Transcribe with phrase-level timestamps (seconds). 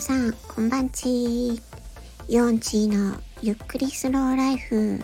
[0.00, 1.60] さん、こんばんち。
[2.26, 4.98] ヨンチーのゆっくりスローライフ。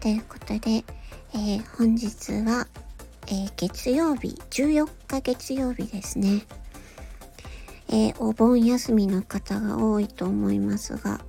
[0.00, 0.84] ということで、
[1.34, 2.66] えー、本日は、
[3.26, 6.46] えー、月曜日、14日月曜日ですね。
[7.90, 11.20] えー、お盆休みの方が多いと思いますが、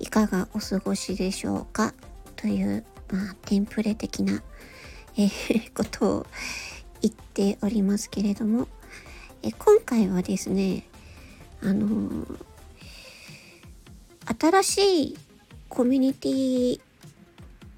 [0.00, 1.94] いかがお過ごしでしょうか？
[2.34, 4.42] という、まあ、テンプレ的な、
[5.16, 5.30] え
[5.72, 6.26] ことを
[7.00, 8.66] 言っておりますけれども、
[9.42, 10.88] え今回はですね、
[11.62, 12.36] あのー、
[14.40, 15.18] 新しい
[15.68, 16.80] コミュニティ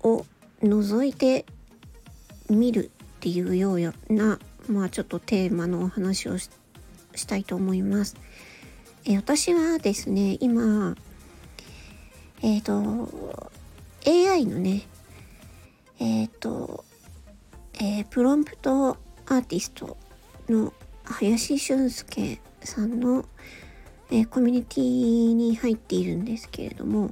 [0.02, 0.24] を
[0.62, 1.44] 覗いて
[2.48, 3.80] みるっていうよう
[4.12, 4.38] な、
[4.68, 6.48] まあちょっとテーマのお話をし
[7.26, 8.16] たいと思います。
[9.06, 10.96] え私はですね、今、
[12.42, 13.50] えっ、ー、と、
[14.06, 14.82] AI のね、
[15.98, 16.84] えっ、ー、と、
[17.74, 19.96] えー、プロンプトアーティスト
[20.48, 20.72] の
[21.04, 23.26] 林俊介さんの
[24.10, 27.10] えー、コミュニティに入っているんですけれども、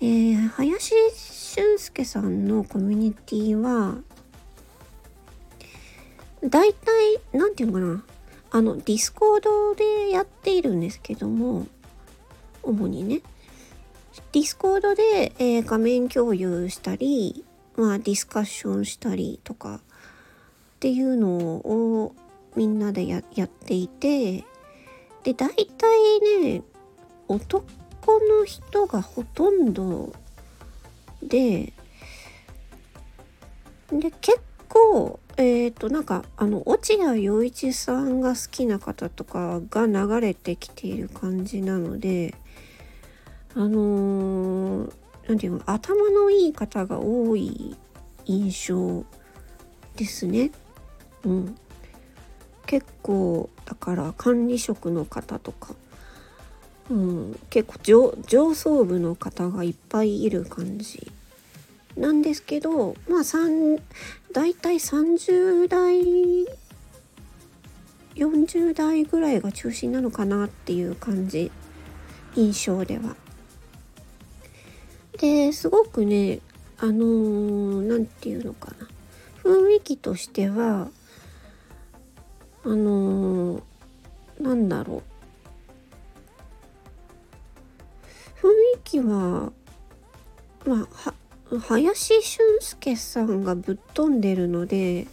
[0.00, 3.96] えー、林俊介さんのコミュニティは、
[6.42, 8.04] 大体、なんていうのかな、
[8.50, 11.66] あの、ディスコードでやっているんですけども、
[12.62, 13.22] 主にね、
[14.32, 17.44] ディスコードで、えー、画面共有したり、
[17.76, 19.80] まあ、ディスカッションしたりとかっ
[20.80, 22.14] ていうのを
[22.56, 24.44] みんなでやっていて、
[25.28, 26.62] で大体ね
[27.28, 27.62] 男
[28.06, 30.10] の人がほとんど
[31.22, 31.74] で
[33.92, 34.40] で結
[34.70, 42.34] 構えっ、ー、となんかあの落合陽一さんが好きな方とかが流れてきている感じなので
[43.54, 47.76] あのー、ていうの頭のいい方が多い
[48.24, 49.04] 印象
[49.94, 50.52] ですね。
[51.24, 51.58] うん。
[52.68, 55.74] 結構だから管理職の方とか、
[56.90, 61.10] うん、結構上層部の方がいっぱいいる感じ
[61.96, 63.80] なんですけどまあ3
[64.34, 66.46] 大体30代
[68.14, 71.50] 40代ぐらいが中心なのかなっていう感じ
[72.36, 73.16] 印象では。
[75.18, 76.40] ですごくね
[76.76, 78.86] あの何、ー、て言うのかな
[79.42, 80.88] 雰囲気としては
[82.68, 83.62] あのー、
[84.42, 85.02] なんだろ
[88.42, 88.46] う。
[88.46, 89.52] 雰囲気は
[90.66, 91.14] まあ
[91.60, 95.06] 林俊介さんがぶっ飛んでるので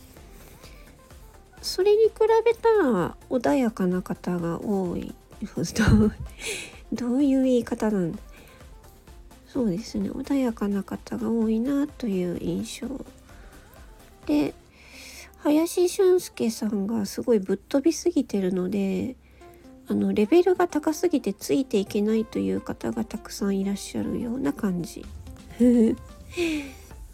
[1.62, 2.12] それに比
[2.44, 5.16] べたら穏やかな方が多い。
[6.92, 8.12] どういう言い方なん？
[8.12, 8.20] だ
[9.48, 10.12] そうですね。
[10.12, 13.06] 穏やかな方が多いなという印象。
[14.26, 14.54] で
[15.46, 19.16] 林俊介さんがすごいぶっ飛びすぎてるので
[19.88, 25.06] あのレベルが高すぎてついていけないという方がたくさんいらっしゃるような感じ。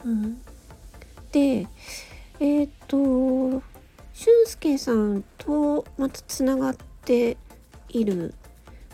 [0.06, 0.42] うん、
[1.32, 1.68] で
[2.40, 3.62] えっ、と
[4.14, 7.38] 俊介さんとまたつながって
[7.90, 8.34] いる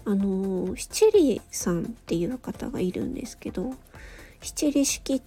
[0.04, 3.76] あの七里さんっていう方がいるんですけど
[4.42, 5.22] 七里式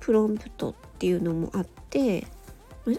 [0.00, 2.26] プロンプトっていうのもあって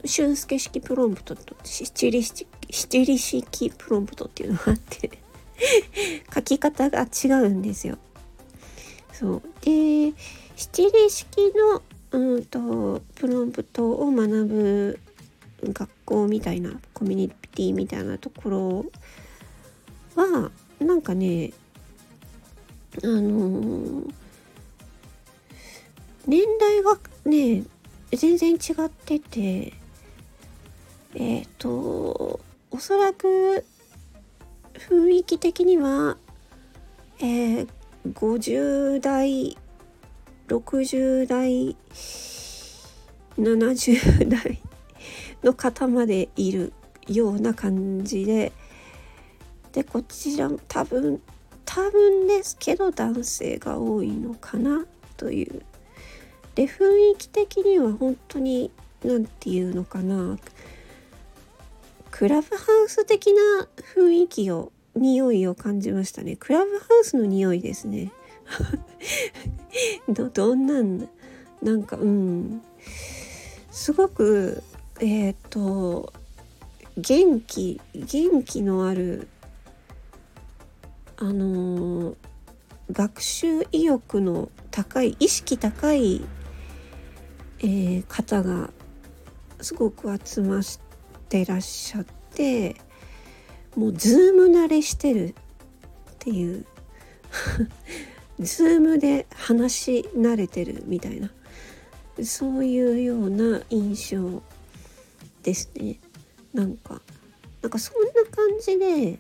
[0.04, 5.12] 俊介式プロンプトと七里七里式プロンプトっていうのがあって
[6.34, 7.98] 書き方が違うんですよ。
[9.14, 10.14] そうで
[10.56, 11.82] 七里式の
[12.12, 15.00] うんとプロンプトを学ぶ
[15.64, 18.86] 学校みたいなコミュニティみたいなところ
[20.16, 21.52] はなんかね
[23.04, 24.14] あのー、
[26.28, 27.64] 年代がね
[28.16, 28.56] 全然違
[28.86, 29.74] ってて
[31.16, 32.40] えっ、ー、と
[32.72, 33.66] おそらく
[34.74, 36.18] 雰囲気的には、
[37.20, 37.68] えー、
[38.14, 39.58] 50代
[40.48, 41.76] 60代
[43.38, 44.62] 70代
[45.44, 46.74] の方までいる
[47.08, 48.52] ような感じで
[49.72, 51.22] でこちらも多分
[51.66, 54.86] 多分ですけど男性が多いのかな
[55.18, 55.62] という
[56.56, 58.72] で雰囲気的には本当に
[59.04, 60.38] 何て言うのかな。
[62.12, 66.38] クラブハウス的な雰囲気を匂いを感じましたね。
[66.38, 68.12] クラブハウスの匂いですね。
[70.08, 71.10] どどんなん
[71.62, 72.62] なんかうん。
[73.70, 74.64] すごく
[75.02, 76.14] えっ、ー、と
[76.98, 79.28] 元気元気のある
[81.18, 82.16] あのー、
[82.92, 86.22] 学習意欲の高い意識高い
[87.66, 88.70] えー、方が
[89.60, 90.64] すごく集まっ
[91.30, 92.76] てらっしゃって
[93.76, 95.34] もうズーム慣れしてるっ
[96.20, 96.64] ていう
[98.40, 101.32] ズームで話し慣れてるみたいな
[102.24, 104.44] そういうような印象
[105.42, 106.00] ですね。
[106.54, 107.02] なんか
[107.64, 109.20] なんかそんな感じで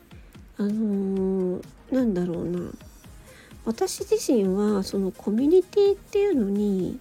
[0.57, 2.59] あのー、なんだろうな。
[3.65, 7.00] 私自身はそのコミュニティっていうのに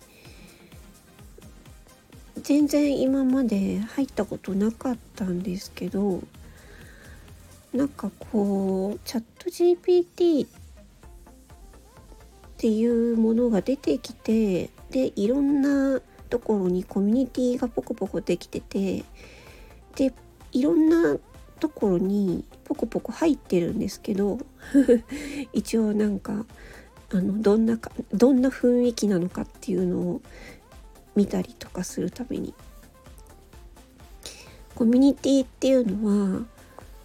[2.44, 6.22] 全然今まで入ったことなかったんですけど
[7.72, 10.48] なんかこうチャット GPT っ
[12.58, 19.04] ていうものが出てきてでいろんなところにコミュニティがポコポコできてて
[19.96, 20.12] で
[20.52, 21.16] いろんな
[21.60, 24.38] ところにポコポコ入ってるんですけど
[25.54, 26.44] 一応なんか
[27.10, 30.20] あのどんなかどんな雰囲気なのかっていうのを
[31.16, 32.54] 見たりとかするために。
[34.74, 36.42] コミュニティっていうのは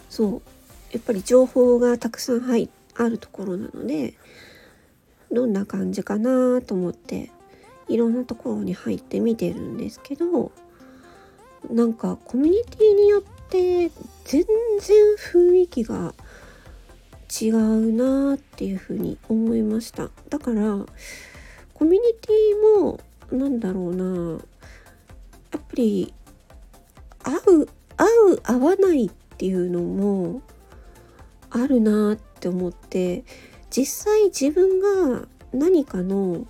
[0.09, 0.41] そう
[0.91, 4.15] やっぱり情報がたくさん入あるところなので
[5.31, 7.29] どんな感じかなと思って
[7.87, 10.51] いろんなところに入って見てるんですけど
[11.69, 13.91] なんかコミュニティによって
[14.25, 14.43] 全
[14.79, 14.97] 然
[15.31, 16.13] 雰囲気が
[17.41, 20.09] 違うなっていうふうに思いました。
[20.29, 20.77] だから
[21.73, 22.99] コミュニティも
[23.31, 24.39] なんだろうなやっ
[25.51, 26.13] ぱり
[27.23, 28.03] 合う合
[28.33, 30.41] う合わないっていうのも
[31.49, 33.23] あるなって思って
[33.69, 34.79] 実際自分
[35.11, 36.45] が何かの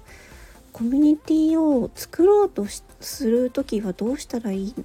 [0.71, 2.65] コミュニティを作ろうと
[2.99, 4.75] する時はどうしたらいい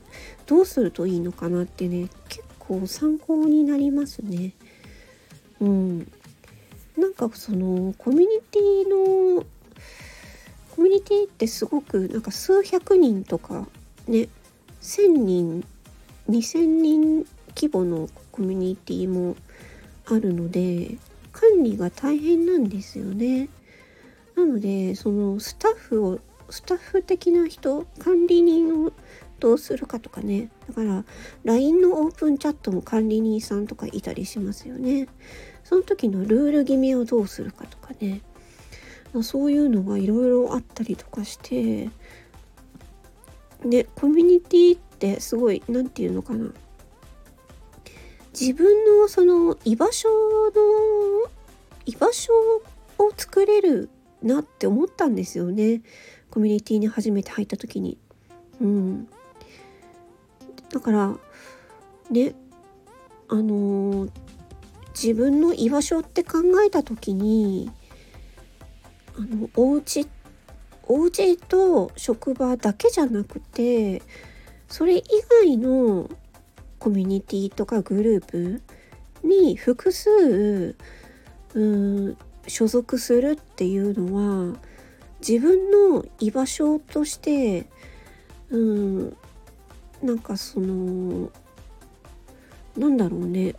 [0.47, 4.55] どうするといいのかなってね結構参考になりますね。
[5.61, 5.99] うん、
[6.97, 9.45] なんかそのコミュニティの
[10.75, 13.69] コミュニティってすごくなんか数百人とか
[14.09, 14.29] ね
[14.81, 15.65] 1,000人
[16.29, 19.37] 2,000人規模のコミュニティも
[20.07, 20.97] あるので
[21.33, 23.49] 管理が大変なんですよね。
[24.35, 26.19] なのでそのスタッフを
[26.51, 28.93] スタッフ的な人管理人を
[29.39, 30.51] どうするかとかね。
[30.67, 31.05] だから
[31.45, 35.07] LINE のオープンチャットも管理人さんとかいたりしますよね。
[35.63, 38.23] その時のルール決めをどうするかとかね。
[39.15, 41.89] まそういうのがいろいろあったりとかして
[43.65, 46.53] でコミュニティってすごい何て言うのかな。
[48.39, 51.31] 自分のその居場所の
[51.87, 52.33] 居場所
[52.99, 53.89] を作れる
[54.23, 55.83] なって思ったんですよね。
[56.31, 57.97] コミュニティに初めて入った時に。
[58.61, 59.09] うん、
[60.71, 61.17] だから
[62.11, 62.35] ね
[63.29, 64.11] あのー、
[64.93, 67.71] 自分の居場所って考えた時に
[69.17, 70.07] あのお家
[70.87, 74.03] お家と職場だけじゃなくて
[74.69, 75.03] それ以
[75.43, 76.11] 外の
[76.79, 78.63] コミュニティとかグループ
[79.23, 80.77] に複数
[81.55, 82.17] うん
[82.47, 84.57] 所属するっていうのは
[85.27, 87.67] 自分の居場所として
[88.51, 89.17] うん
[90.03, 91.31] なんかその
[92.77, 93.55] なんだろうね。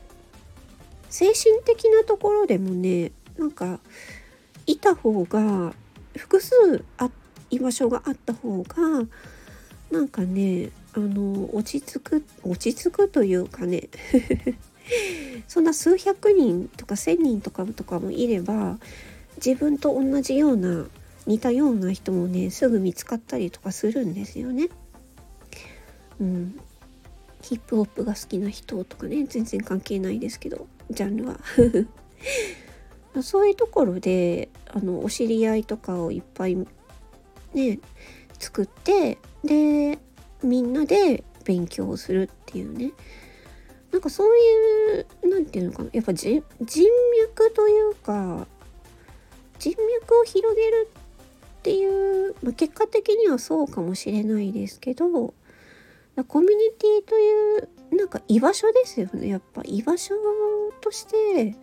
[1.09, 3.79] 精神的なところでもねなんか
[4.65, 5.73] いた方が
[6.15, 7.09] 複数あ
[7.49, 8.75] 居場所があった方が
[9.91, 13.89] なんかねあの落ち着く落ち着くというかね
[15.47, 18.79] そんな数百人とか1,000人とかとかもいれば
[19.37, 20.87] 自分と同じような
[21.27, 24.69] 似たような人もねすぐ見つかったりとかするんですよね。
[26.19, 26.59] うん、
[27.41, 31.39] ヒップホップが好きな人とかね全然関係ないですけどジャンルは
[33.23, 36.55] そういうところであのお知り合いとかをいっぱい
[37.53, 37.79] ね
[38.39, 39.99] 作ってで
[40.43, 42.91] みんなで勉強するっていうね。
[43.91, 45.89] なんかそういう何て言うのかな。
[45.93, 48.45] やっぱ人脈というか
[49.57, 50.89] 人脈を広げる
[51.59, 55.33] っていう、まあ、結果的にはそうかもしれないですけど
[56.27, 59.29] コミュニティというなんか居場所ですよね。
[59.29, 60.15] やっぱ居場所
[60.81, 61.55] として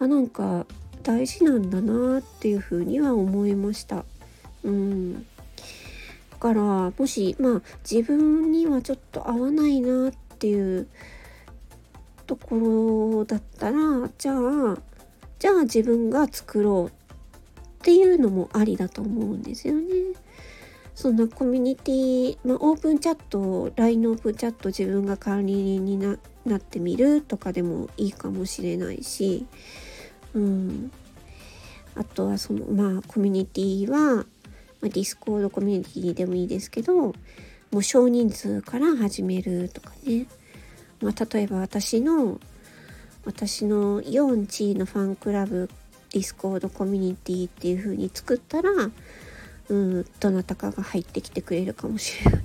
[0.00, 0.66] あなんか
[1.02, 4.04] 大事なんだなっていうふうには思いました。
[4.64, 5.22] うんだ
[6.40, 6.62] から
[6.96, 10.86] もしまあ自分にはちょっと合わないなっていう
[12.26, 12.56] とこ
[13.16, 13.78] ろだったら
[14.18, 14.78] じゃあ
[15.38, 17.08] じゃあ自分が作ろう
[17.78, 19.84] っていうのもありだと思うんですよね。
[20.94, 26.16] そんなコミュニティ、まあ、オープンチャット LINE のオープンチャット自分が管理人にな
[26.56, 29.46] ってみるとかでもいいかもしれないし、
[30.38, 30.92] うん、
[31.96, 34.24] あとはそのまあコミュニティは、まあ、
[34.82, 37.14] ディスコードコミュニティでもいいですけども
[37.72, 40.26] う少人数から始めるとかね、
[41.02, 42.40] まあ、例えば私の
[43.24, 45.68] 私のヨンチーのファンクラブ
[46.12, 48.70] ディスコードコミュニティっていう風に作ったら
[49.68, 52.42] うんどなたかが入ってきてくれるかもしれない。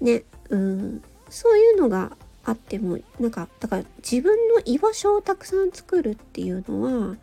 [0.18, 0.24] ね。
[0.50, 1.02] うん。
[1.30, 7.16] そういうのがあってもなんかだから自分の居場所をたくさん作るっていうのは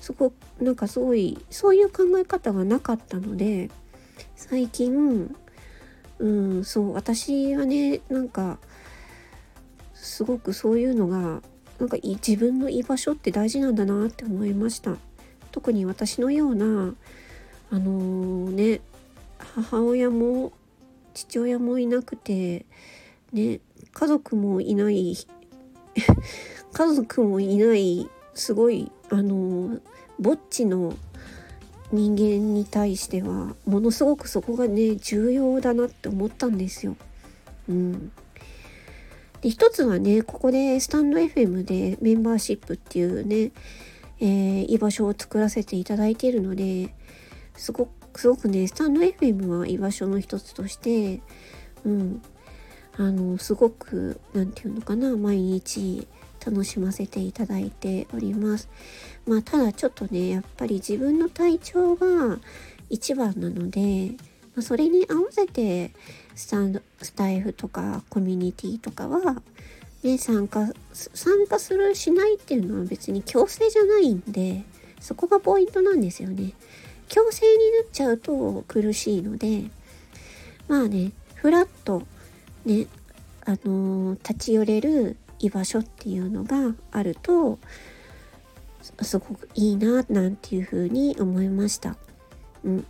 [0.00, 3.70] そこなんかすごいそういう考え方がなかったので
[4.34, 5.34] 最近
[6.18, 8.58] うんそう私はねなんか
[9.94, 11.42] すごくそういうのが
[11.78, 14.96] なんか自分の居場所って大事なんだなって思いました。
[15.52, 16.94] 特に私のような
[17.70, 18.80] あのー、ね
[19.38, 20.52] 母親も
[21.14, 22.66] 父親もいなくて
[23.32, 23.60] ね
[23.92, 25.16] 家族もいない
[26.72, 29.80] 家族もいないすごいあの
[30.18, 30.94] ぼっちの
[31.92, 36.96] 人間に対してはものすごくそこがね重要だなって思ったんですよ。
[37.68, 38.12] うん、
[39.40, 43.52] で一つはねここでスタンド FM でメンバーシップっていうね、
[44.20, 46.94] えー、居場所を作らせていただいているので
[47.56, 51.20] すごくすごくねスタンド FM は居場所の一つとして
[51.84, 52.22] うん
[52.98, 56.06] あのすごく何て言うのかな毎日
[56.44, 58.68] 楽しませていただいております。
[59.26, 62.38] まあただちょっとねやっぱり自分の体調が
[62.88, 64.12] 一番なので、
[64.54, 65.90] まあ、それに合わせて
[66.34, 69.42] スタンドスタイフとかコミュニティとかは、
[70.02, 74.62] ね、参加参加するしないっていうのは別に強制じゃないんで
[75.00, 76.52] そこがポイントなんですよね。
[77.08, 79.64] 強制になっちゃうと苦しいので
[80.68, 82.02] まあねフラット
[82.66, 82.86] ね
[83.44, 87.58] あのー、立ち寄れる居場所っていうのがあると
[89.02, 91.96] すごくいいななんていうふうに思いました。
[92.64, 92.86] うん。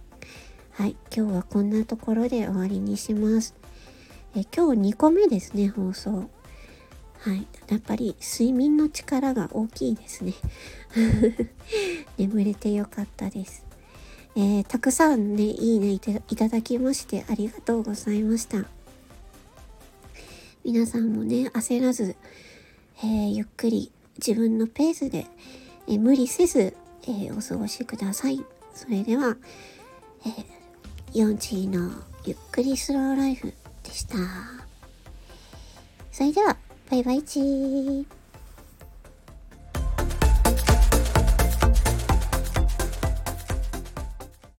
[0.72, 0.96] はい。
[1.14, 3.54] 今日はこんなところで終わりにします。
[4.34, 6.28] え今日2個目ですね、放送。
[7.18, 7.46] はい。
[7.68, 10.34] やっぱり睡眠の力が大きいですね。
[12.18, 13.64] 眠れてよかったです。
[14.34, 18.75] えー、たくさんね、いいねいただきましてありがとうございました。
[20.66, 22.16] 皆さんもね、焦らず、
[22.98, 25.28] えー、ゆっくり自分のペースで、
[25.86, 28.44] えー、無理せず、えお過ごしください。
[28.74, 29.36] それでは、
[30.26, 31.92] えヨンチーの
[32.24, 33.54] ゆっくりスローライフ
[33.84, 34.16] でした。
[36.10, 36.56] それでは、
[36.90, 38.15] バイバイチー。